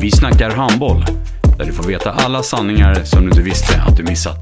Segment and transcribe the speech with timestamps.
[0.00, 1.04] Vi snackar handboll,
[1.58, 4.38] där du får veta alla sanningar som du inte visste att du missat.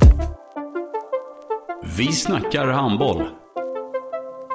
[1.97, 3.23] Vi snackar handboll.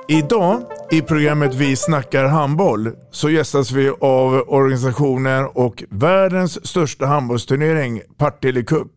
[0.08, 8.02] Idag i programmet Vi snackar handboll så gästas vi av organisationen och världens största handbollsturnering
[8.18, 8.92] Partille Cup.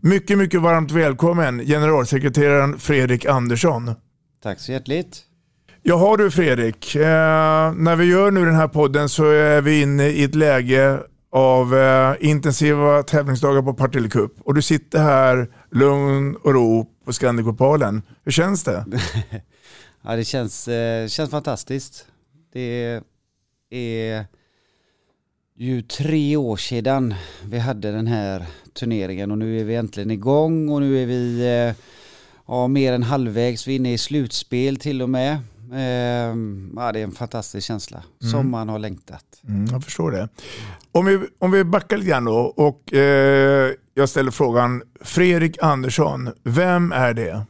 [0.00, 3.90] Mycket, mycket varmt välkommen generalsekreteraren Fredrik Andersson.
[4.42, 5.22] Tack så hjärtligt.
[5.82, 7.02] Jaha du Fredrik, eh,
[7.72, 10.98] när vi gör nu den här podden så är vi inne i ett läge
[11.32, 17.12] av eh, intensiva tävlingsdagar på Partille Cup och du sitter här lugn och ro på
[17.12, 18.02] Scandicopalen.
[18.24, 18.84] Hur känns det?
[20.02, 22.06] ja, det känns, eh, känns fantastiskt.
[22.52, 23.00] Det
[23.70, 24.26] är
[25.56, 30.68] ju tre år sedan vi hade den här turneringen och nu är vi äntligen igång
[30.68, 31.74] och nu är vi eh,
[32.46, 33.66] ja, mer än halvvägs.
[33.66, 35.38] Vi är inne i slutspel till och med.
[35.72, 36.36] Eh,
[36.76, 38.30] ja, det är en fantastisk känsla Mm.
[38.30, 39.24] som man har längtat.
[39.48, 40.28] Mm, jag förstår det.
[40.92, 46.30] Om vi, om vi backar lite grann då och eh, jag ställer frågan Fredrik Andersson,
[46.42, 47.46] vem är det?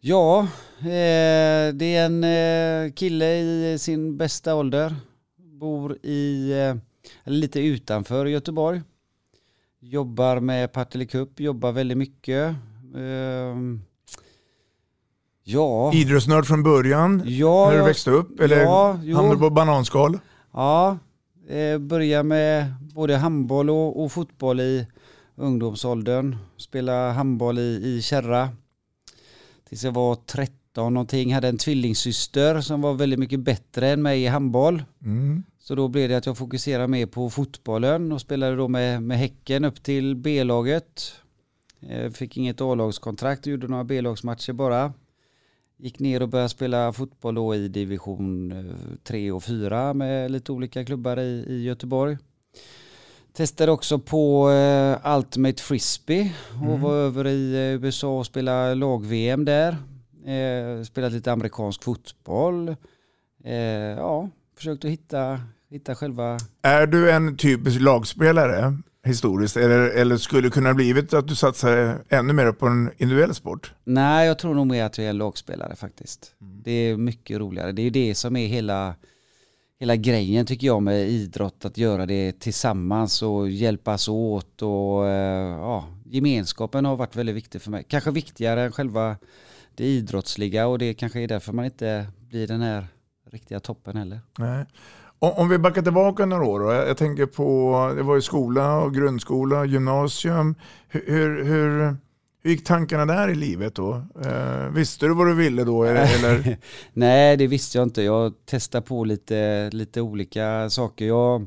[0.00, 0.40] Ja,
[0.80, 4.94] eh, det är en eh, kille i sin bästa ålder.
[5.60, 6.76] Bor i, eh,
[7.32, 8.82] lite utanför Göteborg.
[9.80, 12.54] Jobbar med Partille Cup, jobbar väldigt mycket.
[15.48, 18.40] Ja, Idrottsnörd från början, ja, när du växte upp?
[18.40, 20.18] Eller ja, hamnade på bananskal?
[20.52, 20.98] Ja,
[21.48, 24.86] eh, börja med både handboll och, och fotboll i
[25.36, 26.36] ungdomsåldern.
[26.56, 28.48] Spela handboll i, i Kärra.
[29.68, 31.34] Tills jag var 13 någonting.
[31.34, 34.84] Hade en tvillingsyster som var väldigt mycket bättre än mig i handboll.
[35.04, 35.42] Mm.
[35.58, 39.18] Så då blev det att jag fokuserade mer på fotbollen och spelade då med, med
[39.18, 41.12] Häcken upp till B-laget.
[41.88, 44.92] Eh, Fick inget A-lagskontrakt och gjorde några B-lagsmatcher bara.
[45.78, 48.54] Gick ner och började spela fotboll då i division
[49.04, 52.18] 3 och 4 med lite olika klubbar i, i Göteborg.
[53.32, 56.80] Testade också på eh, Ultimate Frisbee och Mm.
[56.80, 59.76] var över i eh, USA och spelade lag-VM där.
[60.26, 62.68] Eh, spelat lite amerikansk fotboll.
[63.44, 63.54] Eh,
[63.96, 66.38] ja, försökt att hitta, hitta själva...
[66.62, 72.04] Är du en typisk lagspelare historiskt eller, eller skulle det kunna blivit att du satsar
[72.08, 73.74] ännu mer på en individuell sport?
[73.84, 76.34] Nej, jag tror nog mer att jag är lagspelare faktiskt.
[76.38, 77.72] Det är mycket roligare.
[77.72, 78.94] Det är ju det som är hela,
[79.80, 85.58] hela grejen tycker jag med idrott, att göra det tillsammans och hjälpas åt och eh,
[85.58, 87.84] ja, gemenskapen har varit väldigt viktig för mig.
[87.88, 89.16] Kanske viktigare än själva
[89.74, 92.86] det idrottsliga och det kanske är därför man inte blir den här
[93.30, 94.20] riktiga toppen heller.
[94.38, 94.66] Nej.
[95.18, 96.72] Om, vi backar tillbaka några år då.
[96.72, 100.54] Jag, tänker på, det var ju skola och grundskola, gymnasium.
[100.88, 101.96] Hur, hur, hur,
[102.44, 104.02] gick tankarna där i livet då?
[104.24, 105.84] Eh, visste du vad du ville då?
[105.84, 106.58] Eller?
[106.92, 108.02] Nej, det visste jag inte.
[108.02, 111.06] Jag testade på lite, lite olika saker.
[111.06, 111.46] Jag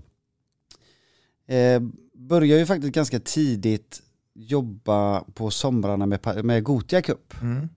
[1.47, 1.81] eh,
[2.13, 4.01] började ju faktiskt ganska tidigt
[4.33, 7.41] jobba på somrarna med, med Gotia Cup.
[7.41, 7.69] Mm.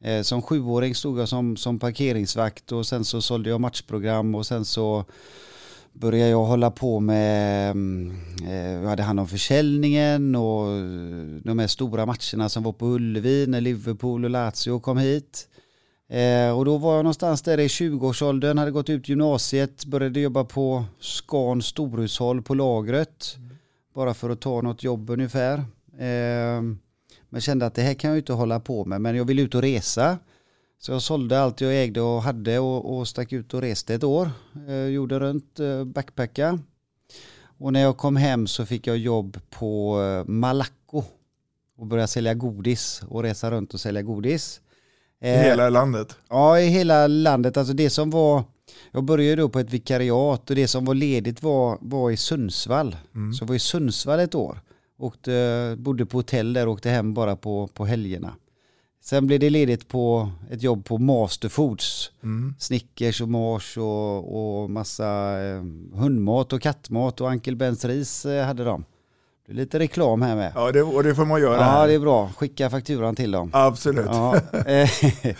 [0.00, 4.46] Eh, som sjuåring stod jag som, som parkeringsvakt och sen så sålde jag matchprogram och
[4.46, 5.04] sen så
[5.92, 10.66] började jag hålla på med, mm, eh, jag hade hand om försäljningen och
[11.44, 15.48] de här stora matcherna som var på Ullevi när Liverpool och Lazio kom hit.
[16.08, 20.44] Eh, och då var jag någonstans där i 20-årsåldern, hade gått ut gymnasiet, började jobba
[20.44, 23.36] på Scan storhushåll på lagret.
[23.94, 25.64] Bara för att ta något jobb ungefär.
[27.26, 29.38] Eh, men kände att det här kan jag inte hålla på med, men jag vill
[29.38, 30.18] ut och resa.
[30.78, 34.04] Så jag sålde allt jag ägde och hade och, och stack ut och reste ett
[34.04, 34.30] år.
[34.68, 36.58] Eh, gjorde runt, eh, backpacka.
[37.58, 41.02] Och när jag kom hem så fick jag jobb på eh, Malaco
[41.76, 44.60] och började sälja godis och resa runt och sälja godis.
[45.20, 46.16] I hela landet?
[46.28, 47.56] Ja, i hela landet.
[47.56, 48.44] Alltså det som var,
[48.92, 52.96] jag började då på ett vikariat och det som var ledigt var, var i Sundsvall.
[53.12, 54.60] Så jag var i Sundsvall ett år
[54.98, 58.34] Åkte, bodde på hotell där och åkte hem bara på, på helgerna.
[59.04, 62.10] Sen blev det ledigt på ett jobb på Masterfoods.
[62.22, 62.54] Mm.
[62.58, 65.62] Snickers och Mars och, och massa eh,
[65.94, 68.84] hundmat och kattmat och Uncle Bens ris eh, hade de.
[69.46, 70.52] Det är lite reklam här med.
[70.54, 71.56] Ja, det, och det får man göra.
[71.56, 71.88] Ja, här.
[71.88, 72.30] det är bra.
[72.36, 73.50] Skicka fakturan till dem.
[73.52, 74.06] Absolut.
[74.06, 74.90] Ja, eh,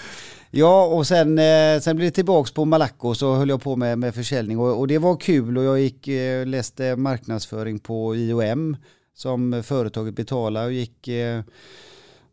[0.50, 3.98] ja och sen, eh, sen blev det tillbaks på Malacco så höll jag på med,
[3.98, 8.76] med försäljning och, och det var kul och jag gick, eh, läste marknadsföring på IOM
[9.16, 11.42] som företaget betalar och gick eh,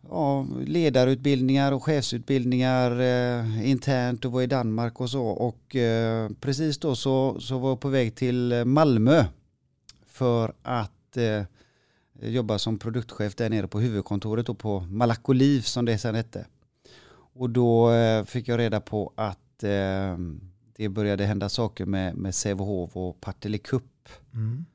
[0.09, 6.77] ja, ledarutbildningar och chefsutbildningar eh, internt och var i Danmark och så och eh, precis
[6.77, 9.25] då så, så var jag på väg till Malmö
[10.06, 11.44] för att eh,
[12.21, 16.45] jobba som produktchef där nere på huvudkontoret och på Malakoliv som det sen hette.
[17.36, 20.18] Och då eh, fick jag reda på att eh,
[20.75, 24.09] det började hända saker med, med Sävehof och Partille Cup.
[24.33, 24.65] Mm.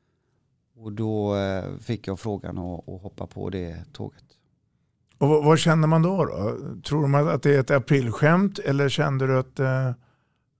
[0.81, 4.25] Och då eh, fick jag frågan att, hoppa på det tåget.
[5.19, 6.57] Och vad, vad känner man då, då?
[6.83, 9.91] Tror man att det är ett aprilskämt eller kände du att eh,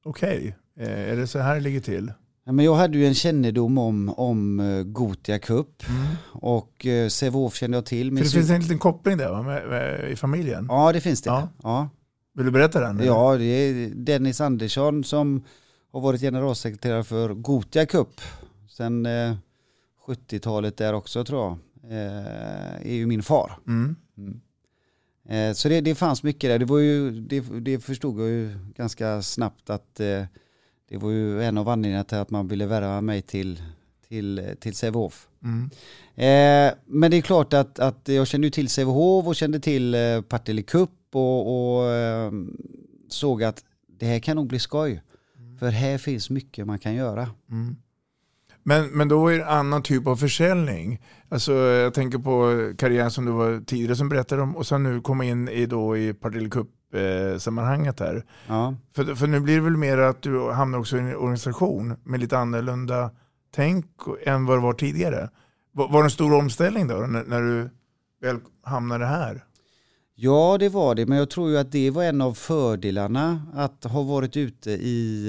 [0.05, 2.13] okej, okay, är det så här det ligger till?
[2.45, 6.07] Ja, men jag hade ju en kännedom om, om uh, Gotia Cup mm.
[6.33, 8.17] och uh, Sävehof kände jag till.
[8.17, 9.43] För det finns en liten koppling där va?
[9.43, 10.67] Med, med, i familjen?
[10.69, 11.31] Ja det finns det.
[11.31, 11.49] Ja.
[11.63, 11.89] ja.
[12.35, 12.97] Vill du berätta den?
[12.97, 13.07] Eller?
[13.07, 15.45] Ja, det är Dennis Andersson som
[15.93, 18.21] har varit generalsekreterare för Gotia Cup
[18.69, 19.35] sen uh,
[20.09, 21.59] 70-talet där också tror jag.
[22.83, 23.53] är ju min far.
[23.67, 23.97] Mm.
[24.19, 25.55] Mm.
[25.55, 26.59] Så det, det fanns mycket där.
[26.59, 30.01] Det, var ju, det, det förstod jag ju ganska snabbt att
[30.89, 33.63] det var ju en av anledningarna till att man ville värva mig till,
[34.09, 35.29] till, till Sävehof.
[35.45, 35.71] Mm.
[36.15, 40.21] Eh, men det är klart att, att jag kände till Sävehof och kände till eh,
[40.21, 42.33] Partille Cup och, och eh,
[43.09, 45.03] såg att det här kan nog bli skoj.
[45.39, 45.59] Mm.
[45.59, 47.31] För här finns mycket man kan göra.
[47.51, 47.77] Mm.
[48.69, 51.03] Men, men då är det en annan typ av försäljning.
[51.29, 55.01] Alltså, jag tänker på karriären som du var tidigare som berättade om och sen nu
[55.01, 56.69] komma in i, då, i Partille Cup
[57.39, 58.25] sammanhanget här.
[58.47, 58.75] Ja.
[58.95, 62.21] För, för nu blir det väl mer att du hamnar också i en organisation med
[62.21, 63.11] lite annorlunda
[63.55, 63.87] tänk
[64.27, 65.31] än vad det var tidigare.
[65.73, 67.71] Var, var det en stor omställning då när, när du
[68.21, 69.45] väl hamnade här?
[70.15, 73.85] Ja det var det, men jag tror ju att det var en av fördelarna att
[73.85, 75.29] ha varit ute i,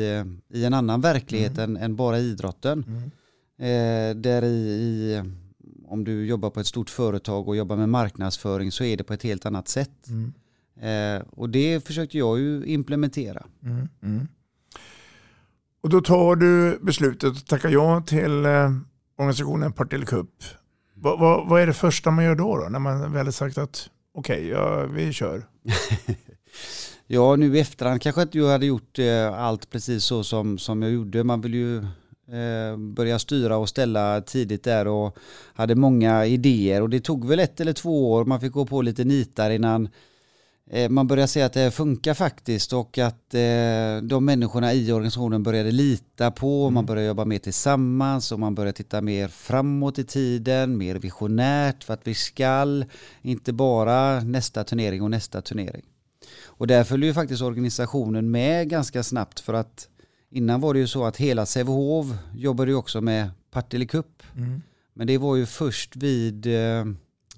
[0.53, 1.75] i en annan verklighet mm.
[1.75, 2.86] än, än, bara idrotten.
[2.88, 3.12] Mm.
[3.59, 5.23] Eh, där i, i,
[5.88, 9.13] om du jobbar på ett stort företag och jobbar med marknadsföring så är det på
[9.13, 10.07] ett helt annat sätt.
[10.07, 10.33] Mm.
[10.81, 13.45] Eh, och det försökte jag ju implementera.
[13.63, 14.27] Mm, mm.
[15.81, 18.71] Och då tar du beslutet att tacka ja till eh,
[19.17, 20.44] organisationen Partille Cup.
[20.94, 23.57] Vad, vad, vad, är det första man gör då, då när man väl har sagt
[23.57, 25.47] att okej, okay, ja, vi kör?
[27.07, 30.81] ja, nu i efterhand kanske inte jag hade gjort eh, allt precis så som, som
[30.81, 31.23] jag gjorde.
[31.23, 31.85] Man vill ju
[32.33, 35.17] eh, börja styra och ställa tidigt där och
[35.53, 38.25] hade många idéer och det tog väl ett eller två år.
[38.25, 39.89] Man fick gå på lite nitar innan
[40.71, 45.43] Eh, man börjar se att det funkar faktiskt och att eh, de människorna i organisationen
[45.43, 46.73] började lita på, mm.
[46.73, 51.83] man börjar jobba mer tillsammans och man börjar titta mer framåt i tiden, mer visionärt
[51.83, 52.85] för att vi skall,
[53.21, 55.85] inte bara nästa turnering och nästa turnering.
[56.45, 59.87] Och där följer ju faktiskt organisationen med ganska snabbt för att
[60.29, 64.23] innan var det ju så att hela Sävehof jobbade ju också med Partille Cup.
[64.35, 64.61] Mm.
[64.93, 66.85] Men det var ju först vid eh,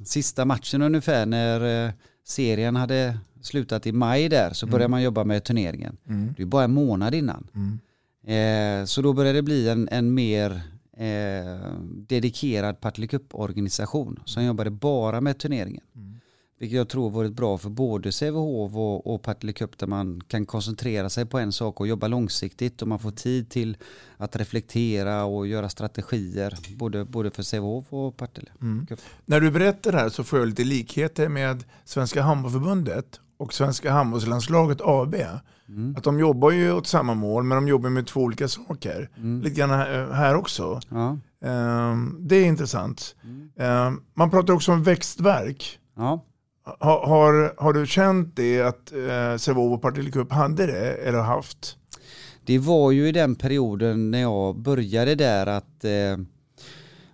[0.05, 1.91] sista matchen ungefär när eh,
[2.23, 4.91] serien hade slutat i maj där så började mm.
[4.91, 5.97] man jobba med turneringen.
[6.07, 6.33] Mm.
[6.37, 7.47] Det är bara en månad innan.
[7.55, 7.79] Mm.
[8.23, 10.61] Eh, så då började det bli en, en mer
[10.97, 11.71] eh,
[12.07, 15.83] dedikerad Partille Cup-organisation som jobbade bara med turneringen.
[15.95, 16.20] Mm.
[16.61, 20.45] Vilket jag tror varit bra för både Sävehof och, och Partille Cup där man kan
[20.45, 23.77] koncentrera sig på en sak och jobba långsiktigt och man får tid till
[24.17, 28.87] att reflektera och göra strategier både, både för Sävehof och Partille mm.
[29.25, 33.91] När du berättar det här så får jag lite likheter med Svenska Handbollförbundet och Svenska
[33.91, 35.15] Handbollslandslaget AB.
[35.67, 35.95] Mm.
[35.97, 39.09] Att de jobbar ju åt samma mål men de jobbar med två olika saker.
[39.17, 39.41] Mm.
[39.41, 39.69] Lite grann
[40.13, 40.79] här också.
[40.89, 41.17] Ja.
[41.91, 43.15] Um, det är intressant.
[43.55, 45.79] Um, man pratar också om växtverk.
[45.95, 46.25] Ja.
[46.63, 51.19] Har, har, har, du känt det att eh, Sävehof och Partille Cup hade det eller
[51.19, 51.77] haft?
[52.45, 56.17] Det var ju i den perioden när jag började där att eh,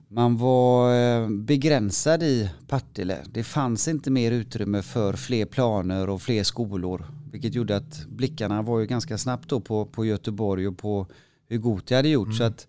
[0.08, 3.18] man var eh, begränsad i Partille.
[3.32, 7.06] Det fanns inte mer utrymme för fler planer och fler skolor.
[7.32, 11.08] Vilket gjorde att blickarna var ju ganska snabbt då på, på Göteborg och på
[11.50, 12.27] hur Gothia hade gjort.
[12.27, 12.38] Mm.
[12.38, 12.68] Så att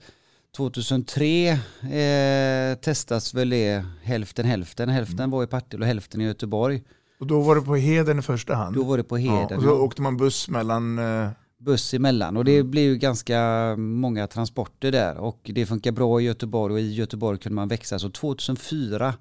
[0.56, 4.88] 2003 eh, testas väl det hälften hälften.
[4.88, 5.30] Hälften mm.
[5.30, 6.82] var i Partille och hälften i Göteborg.
[7.20, 8.76] Och då var det på Heden i första hand?
[8.76, 9.48] Då var det på Heden.
[9.50, 11.28] Ja, och så åkte man buss mellan eh,
[11.58, 16.24] buss emellan och det blir ju ganska många transporter där och det funkar bra i
[16.24, 19.14] Göteborg och i Göteborg kunde man växa så 2004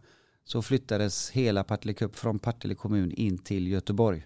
[0.45, 4.25] så flyttades hela Partille Cup från Partille kommun in till Göteborg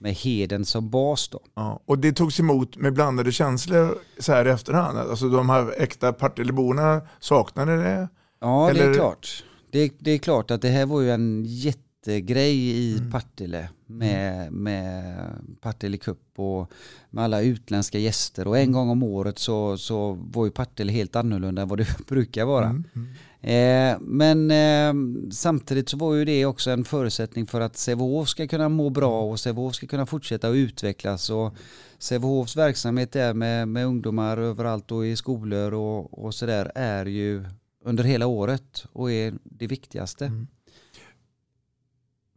[0.00, 1.40] med Heden som bas då.
[1.54, 4.98] Ja, och det togs emot med blandade känslor så här i efterhand.
[4.98, 8.08] Alltså de här äkta Partilleborna saknade det?
[8.40, 9.44] Ja, det är klart.
[9.72, 13.10] Det, det, är klart att det här var ju en jättegrej i mm.
[13.10, 15.14] Partille med, med
[15.60, 16.72] Partille Cup och
[17.10, 18.72] med alla utländska gäster och en mm.
[18.72, 22.66] gång om året så, så var ju Partille helt annorlunda än vad det brukar vara.
[22.66, 22.84] Mm.
[22.96, 23.08] Mm.
[23.42, 24.94] Eh, men eh,
[25.30, 29.22] samtidigt så var ju det också en förutsättning för att Sävehof ska kunna må bra
[29.22, 31.54] och Sävehof ska kunna fortsätta att utvecklas och
[31.98, 37.44] Sävehofs verksamhet där med, med ungdomar överallt och i skolor och, och sådär är ju
[37.84, 40.26] under hela året och är det viktigaste.
[40.26, 40.46] Mm.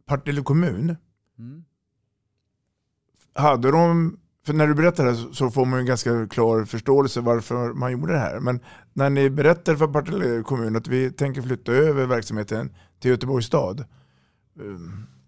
[0.06, 0.96] Partille kommun,
[1.38, 1.64] mm.
[3.32, 7.72] hade de för när du berättar det så får man en ganska klar förståelse varför
[7.72, 8.40] man gjorde det här.
[8.40, 8.60] Men
[8.92, 13.80] när ni berättar för Partille kommun att vi tänker flytta över verksamheten till Göteborgs stad.
[13.80, 13.84] Eh,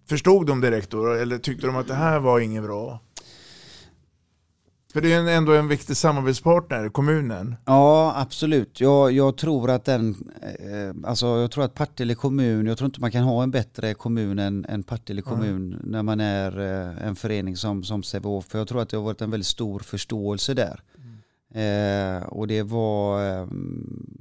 [0.09, 3.01] förstod de direkt då eller tyckte de att det här var inget bra?
[4.97, 7.57] För det är ändå en viktig samarbetspartner, kommunen.
[7.65, 8.81] Ja, absolut.
[8.81, 13.01] Jag, jag tror att den, eh, alltså jag tror att Partille kommun, jag tror inte
[13.01, 15.91] man kan ha en bättre kommun än, än Partille kommun mm.
[15.91, 18.45] när man är eh, en förening som, som Sävehof.
[18.45, 20.81] För jag tror att det har varit en väldigt stor förståelse där.
[21.53, 22.23] Mm.
[22.23, 23.47] Eh, och det var eh,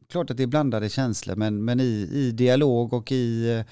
[0.09, 3.63] klart att det är blandade känslor men, men i, i dialog och i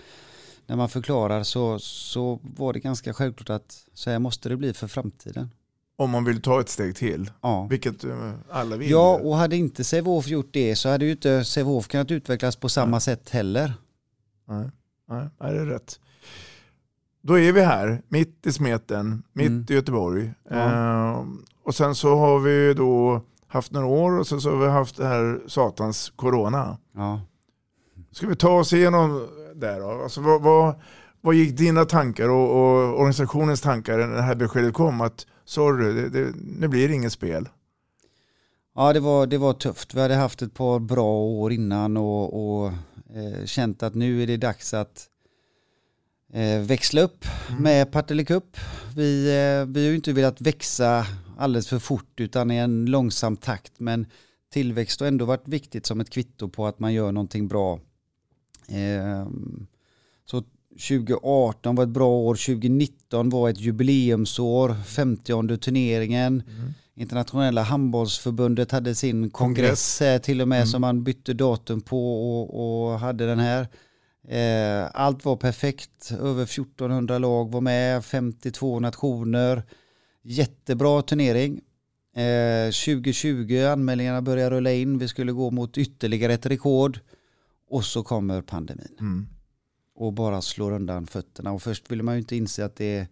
[0.65, 4.73] när man förklarar så, så var det ganska självklart att så här måste det bli
[4.73, 5.49] för framtiden.
[5.95, 7.67] Om man vill ta ett steg till, ja.
[7.69, 8.89] vilket eh, alla vill.
[8.89, 12.69] Ja, och hade inte Sävehof gjort det så hade ju inte Sävehof kunnat utvecklas på
[12.69, 13.01] samma Nej.
[13.01, 13.73] sätt heller.
[14.47, 14.69] Nej.
[15.09, 15.99] Nej, det är rätt.
[17.21, 19.65] Då är vi här, mitt i smeten, mitt mm.
[19.69, 20.33] i Göteborg.
[20.49, 20.55] Ja.
[20.55, 21.25] Eh,
[21.63, 24.97] och sen så har vi då haft några år och sen så har vi haft
[24.97, 26.77] det här satans corona.
[26.95, 27.21] Ja.
[28.11, 29.89] Ska vi ta oss igenom det då?
[30.03, 30.75] Alltså, vad, vad,
[31.23, 35.01] vad gick dina tankar och, och, organisationens tankar när det här beskedet kom?
[35.01, 37.49] Att sorry, det, det, nu blir det inget spel.
[38.75, 39.93] Ja, det var, det var tufft.
[39.93, 42.71] Vi hade haft ett par bra år innan och, och
[43.15, 45.09] eh, känt att nu är det dags att
[46.33, 47.63] eh, växla upp mm.
[47.63, 48.57] med Partille Cup.
[48.95, 51.05] Vi, eh, vi har ju inte velat växa
[51.37, 53.79] alldeles för fort utan i en långsam takt.
[53.79, 54.05] Men
[54.53, 57.79] tillväxt har ändå varit viktigt som ett kvitto på att man gör någonting bra.
[58.67, 59.27] Eh,
[60.73, 66.43] 2018 var ett bra år, 2019 var ett jubileumsår, 50 turneringen.
[66.47, 66.73] Mm.
[66.95, 70.21] Internationella handbollsförbundet hade sin kongress, kongress.
[70.21, 70.67] till och med mm.
[70.67, 73.67] som man bytte datum på och, och hade den här.
[74.27, 79.63] Eh, allt var perfekt, över 1400 lag var med, 52 nationer.
[80.23, 81.61] Jättebra turnering.
[82.15, 86.99] Eh, 2020 anmälningarna började rulla in, vi skulle gå mot ytterligare ett rekord
[87.69, 88.95] och så kommer pandemin.
[88.99, 89.27] Mm
[90.03, 91.51] och bara slår undan fötterna.
[91.51, 93.07] Och först ville man ju inte inse att det,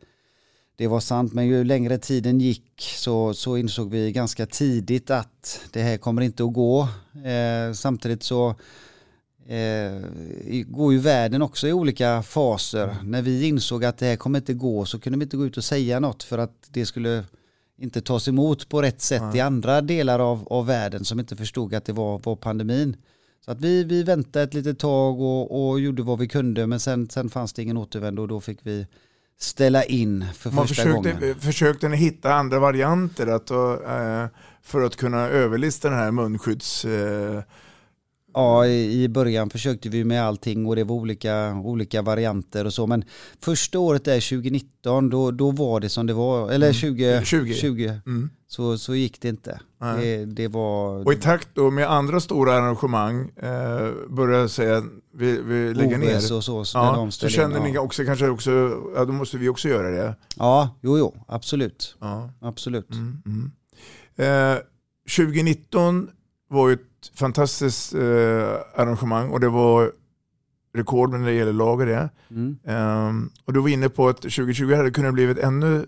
[0.75, 5.61] det var sant, men ju längre tiden gick så, så insåg vi ganska tidigt att
[5.71, 6.87] det här kommer inte att gå.
[7.25, 8.49] Eh, samtidigt så
[9.47, 10.01] eh,
[10.65, 12.95] går ju världen också i olika faser.
[13.03, 15.57] När vi insåg att det här kommer inte gå så kunde vi inte gå ut
[15.57, 17.23] och säga något för att det skulle
[17.77, 19.35] inte tas emot på rätt sätt mm.
[19.35, 22.95] i andra delar av, av världen som inte förstod att det var, var pandemin.
[23.45, 26.79] Så att vi, vi väntade ett litet tag och, och gjorde vad vi kunde men
[26.79, 28.87] sen, sen fanns det ingen återvändo och då fick vi
[29.39, 31.39] ställa in för Man första försökte, gången.
[31.39, 34.25] Försökte ni hitta andra varianter att, äh,
[34.61, 36.85] för att kunna överlista den här munskydds...
[38.33, 42.87] Ja, i början försökte vi med allting och det var olika, olika varianter och så.
[42.87, 43.03] Men
[43.41, 46.51] första året där 2019, då, då var det som det var.
[46.51, 47.53] Eller 20, 20.
[47.53, 48.01] 20.
[48.05, 48.29] Mm.
[48.47, 49.59] Så, så gick det inte.
[49.97, 51.05] Det, det, var...
[51.05, 54.83] Och i takt då med andra stora arrangemang eh, började säga
[55.13, 56.37] vi, vi lägger OVS ner.
[56.37, 56.65] och så.
[56.65, 57.63] Så, ja, så kände ja.
[57.63, 58.51] ni också kanske också,
[58.95, 60.15] ja då måste vi också göra det.
[60.35, 61.95] Ja, jo, jo, absolut.
[61.99, 62.33] Ja.
[62.41, 62.91] Absolut.
[62.91, 63.51] Mm, mm.
[64.53, 64.57] Eh,
[65.17, 66.09] 2019
[66.49, 68.01] var ju ett fantastiskt eh,
[68.75, 69.91] arrangemang och det var
[70.73, 72.09] rekord när det gäller lager det.
[72.29, 72.57] Mm.
[73.07, 75.85] Um, och du var inne på att 2020 hade kunnat blivit ännu,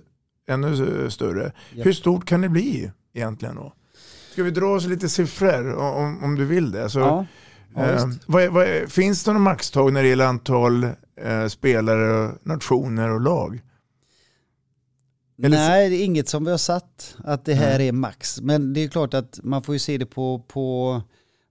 [0.48, 1.52] ännu större.
[1.74, 1.86] Yep.
[1.86, 3.74] Hur stort kan det bli egentligen då?
[4.32, 6.90] Ska vi dra oss lite siffror om, om du vill det?
[6.90, 7.26] Så, ja.
[7.76, 13.12] Ja, um, vad, vad, finns det någon maxtag när det gäller antal uh, spelare, nationer
[13.12, 13.62] och lag?
[15.44, 15.58] Eller...
[15.58, 17.88] Nej, det är inget som vi har satt att det här mm.
[17.88, 18.42] är max.
[18.42, 21.02] Men det är klart att man får ju se det på, på,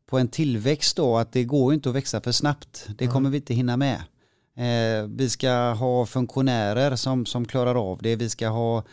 [0.06, 2.88] på en tillväxt då, att det går inte att växa för snabbt.
[2.99, 3.96] Det kommer vi inte hinna med.
[4.56, 8.16] Eh, vi ska ha funktionärer som, som klarar av det.
[8.16, 8.84] Vi ska ha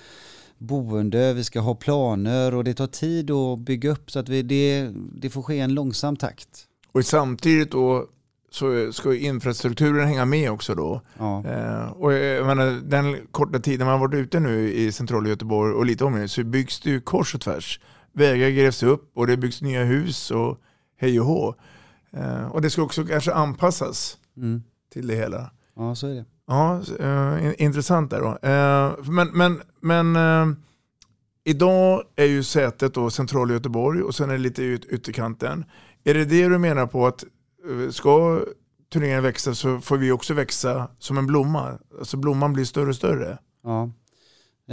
[0.58, 4.42] boende, vi ska ha planer och det tar tid att bygga upp så att vi,
[4.42, 6.66] det, det får ske i en långsam takt.
[6.92, 8.08] Och samtidigt då
[8.52, 11.02] så ska infrastrukturen hänga med också då.
[11.18, 11.44] Ja.
[11.46, 15.74] Eh, och jag menar, den korta tiden man har varit ute nu i centrala Göteborg
[15.74, 17.80] och lite omgivning så byggs det ju kors och tvärs.
[18.14, 20.58] Vägar grävs upp och det byggs nya hus och
[20.98, 21.56] hej och hå.
[22.14, 24.64] Eh, och det ska också kanske anpassas Mm.
[24.94, 25.52] till det hela.
[25.76, 26.26] Ja, så är det.
[26.48, 28.48] Ja, eh, in- intressant där då.
[28.50, 30.56] Eh, men men, men eh,
[31.44, 35.66] idag är ju sätet då centrala Göteborg och sen är det lite ut, ytterkanten.
[36.04, 37.24] Är det det du menar på att
[37.92, 38.44] ska
[38.90, 41.80] turneringen växa så får vi också växa som en blomma?
[42.00, 43.38] Alltså blomman blir större och större.
[43.64, 43.92] Ja.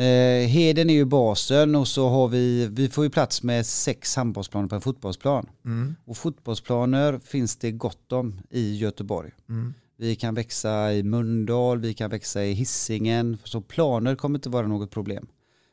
[0.02, 4.16] Eh, Heden är ju basen och så har vi, vi får ju plats med sex
[4.16, 5.48] handbollsplaner på en fotbollsplan.
[5.64, 5.96] Mm.
[6.04, 9.30] Och fotbollsplaner finns det gott om i Göteborg.
[9.48, 9.74] Mm.
[9.98, 13.38] Vi kan växa i Mölndal, vi kan växa i Hisingen.
[13.44, 15.26] Så planer kommer inte vara något problem.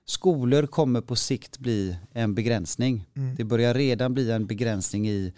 [0.06, 3.10] Skolor kommer på sikt bli en begränsning.
[3.16, 3.36] Mm.
[3.36, 5.34] Det börjar redan bli en begränsning i,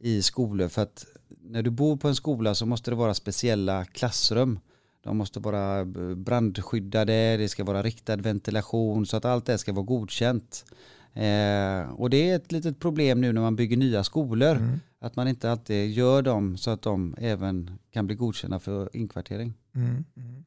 [0.00, 1.06] i skolor för att
[1.40, 4.58] när du bor på en skola så måste det vara speciella klassrum.
[5.02, 5.84] De måste vara
[6.16, 10.64] brandskyddade, det ska vara riktad ventilation så att allt det ska vara godkänt.
[11.12, 14.56] Eh, och det är ett litet problem nu när man bygger nya skolor.
[14.56, 14.80] Mm.
[15.00, 19.54] Att man inte alltid gör dem så att de även kan bli godkända för inkvartering.
[19.74, 20.04] Mm.
[20.16, 20.44] Mm.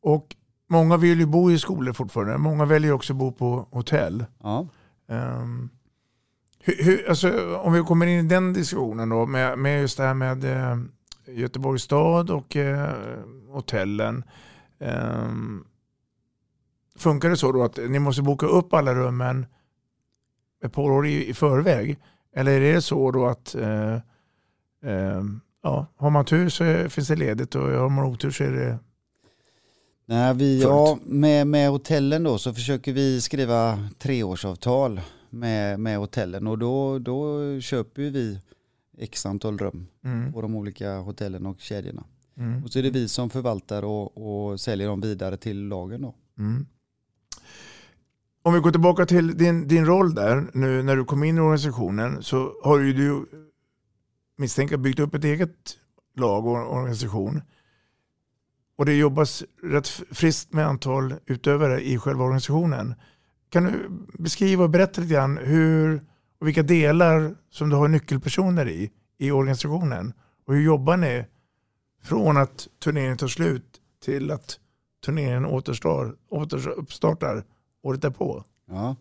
[0.00, 0.36] Och
[0.68, 2.38] många vill ju bo i skolor fortfarande.
[2.38, 4.24] Många väljer också att bo på hotell.
[4.42, 4.68] Ja.
[5.06, 5.70] Um,
[6.62, 10.02] hur, hur, alltså, om vi kommer in i den diskussionen då med, med just det
[10.04, 10.78] här med eh,
[11.26, 12.94] Göteborgs stad och eh,
[13.48, 14.24] hotellen.
[14.80, 15.64] Ehm,
[16.98, 19.46] funkar det så då att ni måste boka upp alla rummen
[20.64, 21.98] ett par år i, i förväg?
[22.36, 23.94] Eller är det så då att eh,
[24.84, 25.22] eh,
[25.62, 28.78] ja, har man tur så finns det ledigt och har man otur så är det
[30.06, 30.72] Nej, vi, Fullt.
[30.72, 35.00] ja, med, med hotellen då så försöker vi skriva treårsavtal
[35.30, 38.40] med, med hotellen och då, då köper ju vi
[38.98, 42.04] x antal rum mm, på de olika hotellen och kedjorna.
[42.36, 46.02] mm, Och så är det vi som förvaltar och, och säljer dem vidare till lagen
[46.02, 46.14] då.
[46.38, 46.66] mm.
[48.42, 51.40] Om vi går tillbaka till din, din roll där nu när du kom in i
[51.40, 53.26] organisationen så har ju du
[54.36, 55.76] misstänker byggt upp ett eget
[56.16, 57.42] lag och organisation.
[58.76, 62.94] Och det jobbas rätt friskt med antal utövare i själva organisationen.
[63.50, 63.88] Kan du
[64.22, 66.02] beskriva och berätta lite grann hur
[66.40, 70.12] och vilka delar som du har nyckelpersoner i, i organisationen?
[70.46, 71.24] Och hur jobbar ni
[72.02, 74.58] från att turneringen tar slut till att
[75.04, 77.44] turneringen återstar, återuppstartar
[77.82, 78.44] året därpå?
[78.68, 78.96] Ja.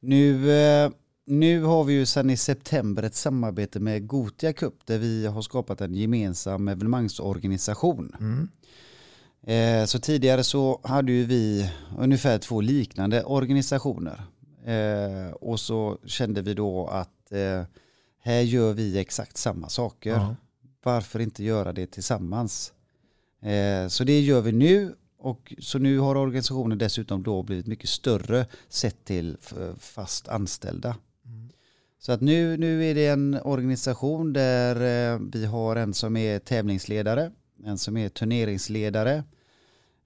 [0.00, 0.90] Nu, eh,
[1.26, 5.42] nu har vi ju sedan i september ett samarbete med Gotia Cup där vi har
[5.42, 8.16] skapat en gemensam evenemangsorganisation.
[8.20, 8.48] Mm.
[9.46, 14.22] Eh, Så tidigare så hade ju vi ungefär två liknande organisationer.
[14.64, 17.62] Eh, Och så kände vi då att eh,
[18.22, 20.10] här gör vi exakt samma saker.
[20.10, 20.36] Ja.
[20.82, 22.72] Varför inte göra det tillsammans?
[23.42, 24.94] Eh, Så det gör vi nu.
[25.18, 29.36] Och så nu har organisationen dessutom då blivit mycket större sett till
[29.78, 30.96] fast anställda.
[31.98, 34.76] Så att nu, nu är det en organisation där
[35.14, 37.30] eh, vi har en som är tävlingsledare,
[37.64, 39.24] en som är turneringsledare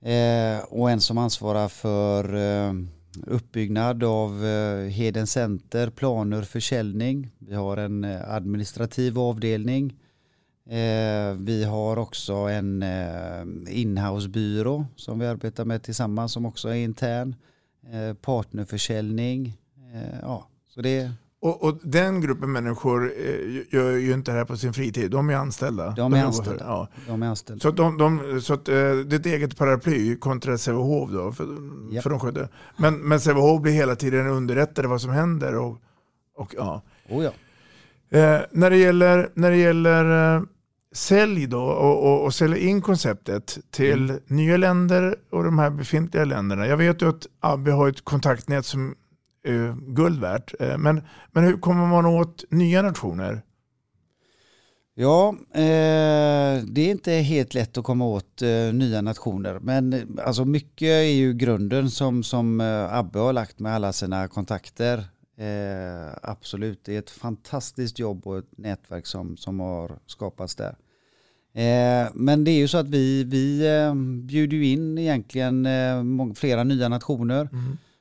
[0.02, 2.72] eh, och en som ansvarar för eh,
[3.26, 7.30] uppbyggnad av eh, Heden Center, planer, försäljning.
[7.38, 9.96] Vi har en eh, administrativ avdelning.
[10.68, 16.74] Eh, vi har också en eh, inhousebyrå som vi arbetar med tillsammans som också är
[16.74, 17.34] intern.
[17.92, 19.58] Eh, partnerförsäljning.
[19.94, 24.44] Eh, ja, så det och, och den gruppen människor eh, gör ju inte det här
[24.44, 25.10] på sin fritid.
[25.10, 25.90] De är anställda.
[25.90, 26.64] De är jobbar anställda.
[26.64, 26.88] Ja.
[27.06, 27.62] de är anställda.
[27.62, 31.46] Så, de, de, så att, eh, det är ett eget paraply kontra Sävehof då, för,
[31.90, 32.02] Japp.
[32.02, 32.48] för de sköter.
[32.78, 35.56] Men, men Sävehof blir hela tiden underrättade vad som händer.
[35.56, 35.78] Och,
[36.36, 36.82] och, ja.
[37.08, 37.30] Oh ja.
[38.18, 40.42] eh, när det gäller, när det gäller eh,
[40.92, 44.22] sälj då och, och, och sälja in konceptet till Mm.
[44.26, 46.66] nya länder och de här befintliga länderna.
[46.66, 48.94] Jag vet ju att Abbe har ett kontaktnät som
[49.48, 50.54] är guld värt.
[50.60, 53.42] Eh, men, men hur kommer man åt nya nationer?
[54.94, 59.58] Ja, eh, det är inte helt lätt att komma åt eh, nya nationer.
[59.62, 63.92] Men eh, alltså mycket är ju grunden som, som eh, Abbe har lagt med alla
[63.92, 64.98] sina kontakter.
[65.36, 70.76] Eh, absolut, det är ett fantastiskt jobb och ett nätverk som, som har skapats där.
[71.52, 73.94] Eh, men det är ju så att vi, vi eh,
[74.26, 77.48] bjuder ju in egentligen eh, flera nya nationer.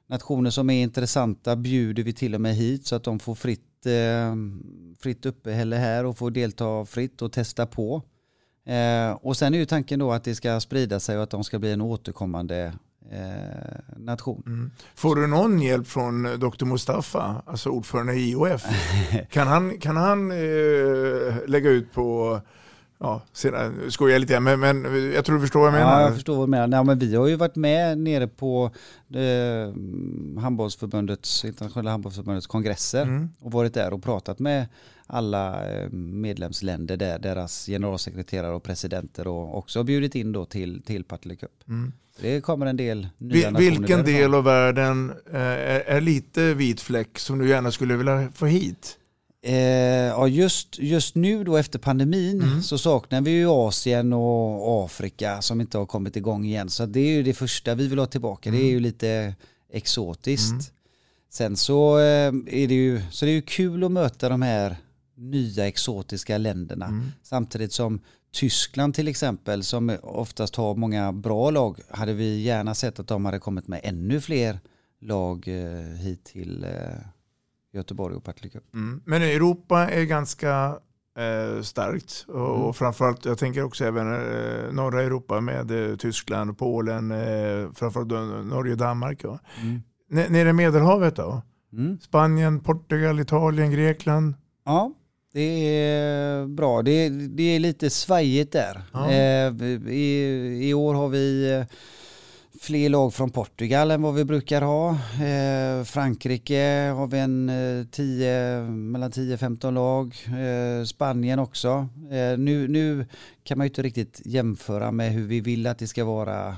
[0.10, 3.86] Nationer som är intressanta bjuder vi till och med hit så att de får fritt,
[3.86, 4.36] eh,
[5.00, 8.04] fritt uppehälle här och får delta fritt och testa på.
[8.68, 11.44] Eh, och sen är ju tanken då att det ska sprida sig och att de
[11.44, 12.74] ska bli en återkommande
[13.12, 14.44] eh, nation.
[14.46, 14.72] Mm.
[14.96, 16.66] Får du någon hjälp från Dr.
[16.66, 18.64] Mustafa, alltså ordförande i IOF?
[19.30, 22.40] kan han, kan han eh, lägga ut på
[23.00, 26.00] Ja, sedan skojar jag lite men, men jag tror du förstår vad jag menar.
[26.00, 26.68] Ja, jag förstår vad du menar.
[26.68, 28.72] Nej, men vi har ju varit med nere på
[29.14, 33.30] eh, handbollsförbundets, internationella handbollsförbundets kongresser mm.
[33.40, 34.68] och varit där och pratat med
[35.08, 41.04] alla eh, medlemsländer där, deras generalsekreterare och presidenter och också bjudit in då till, till
[41.04, 41.52] Partille Cup.
[41.68, 41.94] Mm.
[42.22, 46.82] Det kommer en del nya nationer Vilken del av världen eh, är, är lite vit
[46.82, 48.98] fläck som du gärna skulle vilja få hit?
[49.42, 52.62] Eh, ja, just, just nu då efter pandemin mm.
[52.62, 56.70] så saknar vi ju Asien och Afrika som inte har kommit igång igen.
[56.70, 58.50] Så det är ju det första vi vill ha tillbaka.
[58.50, 58.62] Mm.
[58.62, 59.36] Det är ju lite
[59.74, 60.52] exotiskt.
[60.52, 60.64] Mm.
[61.30, 64.78] Sen så eh, är det ju, så det är ju kul att möta de här
[65.16, 66.86] nya exotiska länderna.
[66.86, 67.12] Mm.
[67.24, 68.02] Samtidigt som
[68.34, 73.26] Tyskland till exempel som oftast har många bra lag hade vi gärna sett att de
[73.26, 74.60] hade kommit med ännu fler
[75.02, 76.70] lag eh, hit till eh,
[77.78, 78.74] Göteborg och Partille Cup.
[78.74, 79.02] Mm.
[79.06, 80.80] Men Europa är ganska
[81.18, 82.62] eh, starkt och, mm.
[82.62, 88.12] och framförallt, jag tänker också även eh, norra Europa med eh, Tyskland, Polen, eh, framförallt
[88.52, 89.22] Norge och Danmark.
[89.24, 89.40] Ja.
[89.62, 89.82] Mm.
[90.32, 91.42] Nere i Medelhavet då?
[91.74, 92.00] Mm.
[92.00, 94.34] Spanien, Portugal, Italien, Grekland?
[94.66, 94.94] Ja,
[95.34, 96.82] det är bra.
[96.82, 98.82] Det, det är lite svajigt där.
[98.94, 99.12] Ja.
[99.12, 99.54] Eh,
[99.94, 101.66] i, I år har vi eh,
[102.62, 104.90] fler lag från Portugal än vad vi brukar ha.
[105.26, 110.16] Eh, Frankrike har vi en eh, 10, mellan 10-15 lag.
[110.28, 111.88] Eh, Spanien också.
[112.12, 113.06] Eh, nu, nu
[113.44, 116.56] kan man ju inte riktigt jämföra med hur vi vill att det ska vara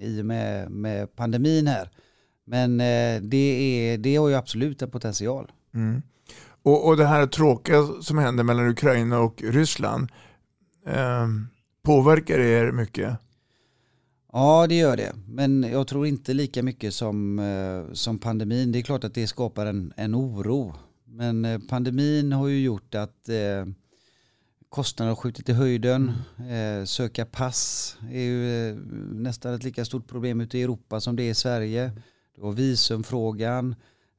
[0.00, 1.90] i och med, med pandemin här.
[2.44, 5.52] Men eh, det, är, det har ju absolut en potential.
[5.74, 6.02] Mm.
[6.62, 10.08] Och, och det här tråkiga som händer mellan Ukraina och Ryssland
[10.86, 11.26] eh,
[11.82, 13.18] påverkar er mycket?
[14.36, 15.12] Ja, det gör det.
[15.28, 18.72] Men jag tror inte lika mycket som, eh, som pandemin.
[18.72, 20.74] Det är klart att det skapar en, en oro.
[21.04, 23.66] Men eh, pandemin har ju gjort att eh,
[24.68, 26.12] kostnader har skjutit i höjden.
[26.38, 28.76] Eh, söka pass är ju eh,
[29.12, 31.92] nästan ett lika stort problem ute i Europa som det är i Sverige.
[32.34, 33.74] Du har visumfrågan.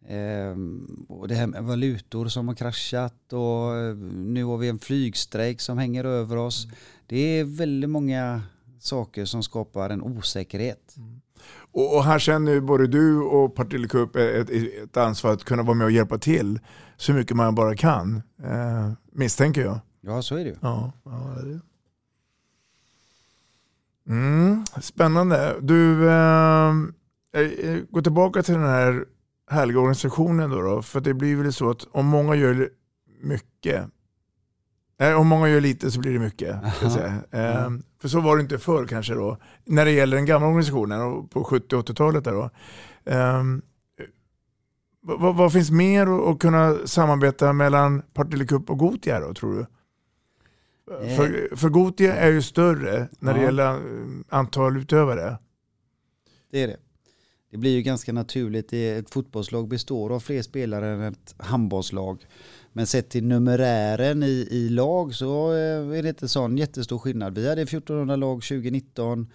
[0.08, 4.80] Ehm, och det här med valutor som har kraschat och eh, nu har vi en
[4.80, 6.68] flygstrejk som hänger över oss.
[7.08, 8.42] Det är väldigt många
[8.80, 10.94] saker som skapar en osäkerhet.
[10.98, 11.22] Mm.
[11.72, 15.74] Och, och, här känner ju både du och Partille ett, ett, ansvar att kunna vara
[15.74, 16.60] med och hjälpa till
[16.98, 18.22] så mycket man bara kan.
[18.44, 19.80] Eh, misstänker jag.
[20.02, 20.56] Ja, så är det ju.
[20.62, 21.60] Ja, ja, det är det.
[24.10, 25.56] Mm, spännande.
[25.62, 26.70] Du, eh,
[27.34, 29.06] eh, gå tillbaka till den här
[29.50, 32.70] härliga organisationen då, då, För det blir väl så att om många gör
[33.22, 33.90] mycket,
[35.00, 36.56] om många gör lite så blir det mycket.
[37.32, 37.70] Eh,
[38.02, 39.38] för så var det inte förr kanske då.
[39.66, 42.24] När det gäller den gamla organisationen på 70-80-talet.
[42.24, 42.50] Där då.
[43.12, 43.44] Eh,
[45.02, 49.66] vad, vad, finns mer att kunna samarbeta mellan Partille Cup och Gotia då tror du?
[50.94, 51.18] Eh.
[51.18, 53.80] För, för Gotia är ju större när det gäller eh,
[54.30, 55.38] antal utövare.
[56.52, 56.78] Det är det
[57.52, 58.74] det blir ju ganska naturligt.
[58.74, 62.26] Ett fotbollslag består av fler spelare än ett handbollslag.
[62.78, 67.38] Men sett till numerären i, i lag så eh, är det inte sån jättestor skillnad.
[67.38, 69.32] Vi hade 1400 lag 2019.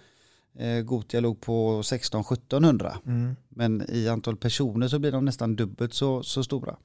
[0.59, 2.93] Eh, Gotia låg på 16-1700.
[3.05, 3.35] Mm.
[3.49, 6.75] Men i antal personer så blir de nästan dubbelt så, så stora.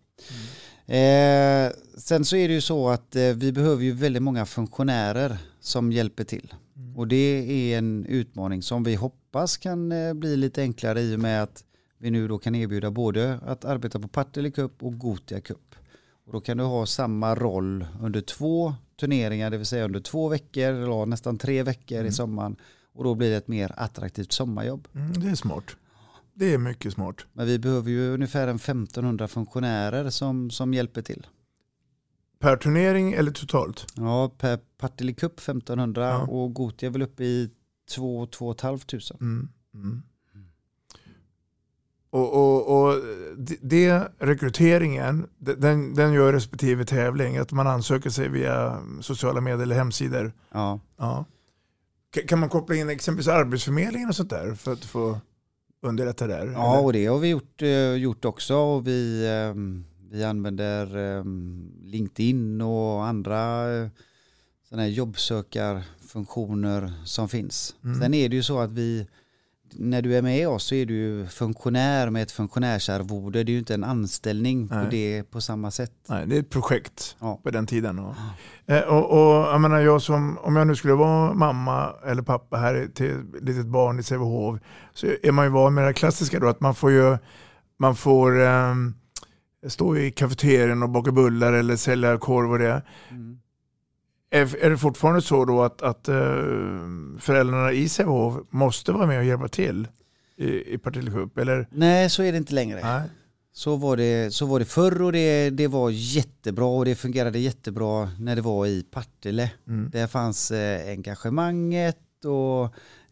[0.87, 1.67] Mm.
[1.67, 5.39] Eh, sen så är det ju så att eh, vi behöver ju väldigt många funktionärer
[5.61, 6.55] som hjälper till.
[6.77, 6.97] Mm.
[6.97, 11.21] Och det är en utmaning som vi hoppas kan eh, bli lite enklare i och
[11.21, 11.65] med att
[11.99, 15.75] vi nu då kan erbjuda både att arbeta på Partille Cup och Gotia Cup.
[16.29, 20.29] Och då kan du ha samma roll under två turneringar, det vill säga under två
[20.29, 22.09] veckor eller nästan tre veckor mm.
[22.09, 22.57] i sommaren.
[22.93, 24.89] Och då blir det ett mer attraktivt sommarjobb.
[24.95, 25.65] Mm, det är smart.
[26.35, 27.27] Det är mycket smart.
[27.33, 31.27] Men vi behöver ju ungefär en 1500 funktionärer som, som hjälper till.
[32.39, 33.87] Per turnering eller totalt?
[33.95, 36.19] Ja, per Partille Cup 1500 ja.
[36.19, 37.51] och Gotia är väl uppe i
[37.91, 38.29] 2
[38.61, 38.79] 500.
[39.21, 39.49] Mm.
[39.75, 40.03] Mm.
[42.11, 42.95] Och, och, och
[43.61, 49.77] det, rekryteringen, den, den gör respektive tävling, att man ansöker sig via sociala medier eller
[49.77, 50.33] hemsidor.
[50.53, 50.81] Ja.
[50.97, 51.25] ja.
[52.29, 55.21] Kan man koppla in exempelvis Arbetsförmedlingen och sånt där för att få
[55.83, 56.47] underlätta där?
[56.47, 56.85] Ja, eller?
[56.85, 58.57] och det har vi gjort, eh, gjort också.
[58.57, 63.89] Och vi, ehm, vi använder ehm, LinkedIn och andra eh,
[64.69, 67.77] sådana jobbsökarfunktioner som finns.
[67.85, 68.01] Mm.
[68.01, 69.07] Sen är det ju så att vi,
[69.73, 73.45] när du är med oss så är du funktionär med ett funktionärsarvode.
[73.45, 74.87] Det är ju inte en anställning på Nej.
[74.91, 75.93] det på samma sätt.
[76.09, 77.41] Nej, det är ett projekt Ja.
[77.43, 77.99] på den tiden.
[77.99, 78.15] Och,
[78.67, 82.57] eh, och, och jag menar, jag som, om jag nu skulle vara mamma eller pappa
[82.57, 84.61] här till ett litet barn i Sävehof
[84.95, 87.19] så är man ju van med det klassiska då att man får ju
[87.79, 88.95] man får ehm,
[89.67, 92.83] stå i kafeterian och baka bullar eller sälja korv och det.
[93.11, 93.39] Mm.
[94.31, 96.17] Är, är det fortfarande så då att, att eh,
[97.19, 99.89] föräldrarna i Sävehof måste vara med och hjälpa till
[100.37, 101.39] i, i Partille Cup?
[101.39, 101.69] Eller?
[101.71, 102.81] Nej, så är det inte längre.
[102.83, 103.03] Nej.
[103.53, 107.39] Så var det, så var det förr och det, det var jättebra och det fungerade
[107.39, 109.51] jättebra när det var i Partille.
[109.69, 109.91] Mm.
[109.91, 112.65] Där fanns eh, engagemanget och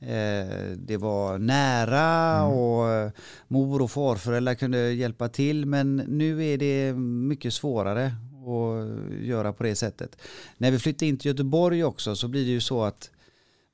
[0.08, 3.10] eh, det var nära och eh,
[3.48, 8.12] mor och farföräldrar kunde hjälpa till men nu är det mycket svårare
[8.46, 10.16] att göra på det sättet.
[10.58, 13.10] När vi flyttade in till Göteborg också så blir det ju så att